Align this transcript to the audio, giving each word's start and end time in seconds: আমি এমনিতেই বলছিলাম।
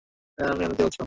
আমি 0.37 0.61
এমনিতেই 0.61 0.85
বলছিলাম। 0.85 0.99